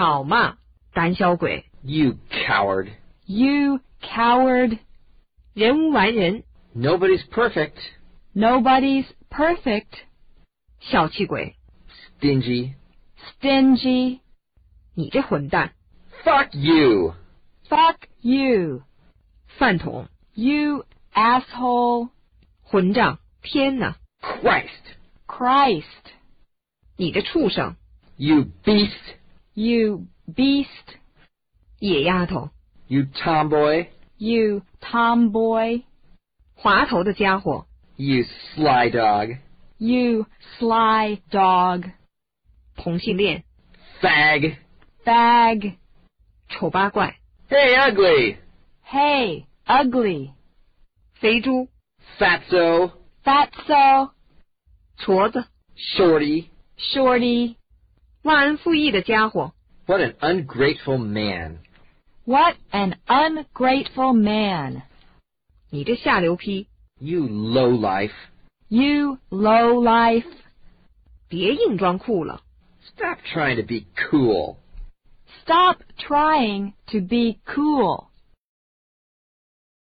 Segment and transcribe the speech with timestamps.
[0.00, 0.58] 好嘛，
[0.92, 2.88] 胆小鬼 You coward.
[3.26, 4.78] ，You coward.
[5.54, 6.44] 人无完人，
[6.76, 7.76] Nobody's perfect.
[8.34, 9.86] Nobody's perfect.
[10.80, 11.56] 小气鬼
[12.20, 12.74] Stingy.
[13.40, 14.20] Stingy.
[14.94, 15.72] 你这混蛋，
[16.24, 17.14] Fuck you.
[17.68, 18.82] Fuck you.
[19.58, 20.84] 饭桶 You
[21.14, 22.10] asshole.
[22.62, 24.68] 混账，天哪， Christ.
[25.26, 25.84] Christ.
[26.96, 27.76] 你这畜生，
[28.16, 28.90] You beast.
[29.60, 30.96] You beast.
[31.78, 32.50] 野丫头，
[32.88, 33.88] You tomboy.
[34.18, 35.82] You tomboy.
[36.54, 37.66] 滑头的家伙，
[37.96, 39.38] You sly dog.
[39.78, 40.26] You
[40.58, 41.90] sly dog.
[42.76, 43.44] 同性恋，
[44.00, 44.56] Fag.
[45.04, 45.76] Fag.
[46.48, 48.36] 丑八怪， Hey, ugly.
[48.84, 50.32] Hey, ugly.
[51.14, 51.68] 肥猪，
[52.18, 52.92] Fatso.
[53.24, 54.10] Fatso.
[54.98, 55.44] 矬子，
[55.76, 56.48] Shorty.
[56.78, 57.56] Shorty.
[58.22, 59.52] 忘恩负义的家伙，
[59.86, 61.58] What an ungrateful man.
[62.24, 64.82] What an ungrateful man.
[65.70, 66.66] 你这下流批，
[66.98, 68.12] You lowlife.
[68.68, 70.26] You low life.
[71.28, 72.42] 别硬装酷了，
[72.94, 74.56] Stop trying to be cool.
[75.42, 78.08] Stop trying to be cool.